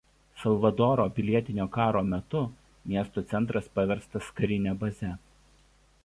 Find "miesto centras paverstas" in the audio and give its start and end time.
2.93-4.31